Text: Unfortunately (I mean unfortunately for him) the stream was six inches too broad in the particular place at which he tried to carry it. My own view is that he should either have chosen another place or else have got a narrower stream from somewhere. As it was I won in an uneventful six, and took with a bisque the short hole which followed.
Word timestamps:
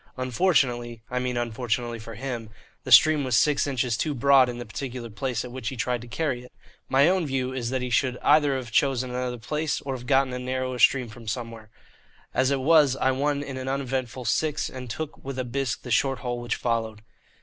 Unfortunately 0.17 1.03
(I 1.11 1.19
mean 1.19 1.37
unfortunately 1.37 1.99
for 1.99 2.15
him) 2.15 2.49
the 2.85 2.91
stream 2.91 3.23
was 3.23 3.37
six 3.37 3.67
inches 3.67 3.95
too 3.95 4.15
broad 4.15 4.49
in 4.49 4.57
the 4.57 4.65
particular 4.65 5.11
place 5.11 5.45
at 5.45 5.51
which 5.51 5.69
he 5.69 5.75
tried 5.75 6.01
to 6.01 6.07
carry 6.07 6.41
it. 6.43 6.51
My 6.89 7.07
own 7.07 7.27
view 7.27 7.53
is 7.53 7.69
that 7.69 7.83
he 7.83 7.91
should 7.91 8.17
either 8.23 8.55
have 8.55 8.71
chosen 8.71 9.11
another 9.11 9.37
place 9.37 9.79
or 9.81 9.93
else 9.93 10.01
have 10.01 10.07
got 10.07 10.27
a 10.29 10.39
narrower 10.39 10.79
stream 10.79 11.07
from 11.07 11.27
somewhere. 11.27 11.69
As 12.33 12.49
it 12.49 12.61
was 12.61 12.95
I 12.95 13.11
won 13.11 13.43
in 13.43 13.57
an 13.57 13.67
uneventful 13.67 14.25
six, 14.25 14.71
and 14.71 14.89
took 14.89 15.23
with 15.23 15.37
a 15.37 15.43
bisque 15.45 15.83
the 15.83 15.91
short 15.91 16.17
hole 16.25 16.39
which 16.41 16.55
followed. 16.55 17.03